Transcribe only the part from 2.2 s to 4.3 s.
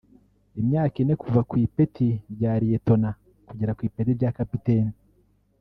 rya Liyetona kugera ku ipeti rya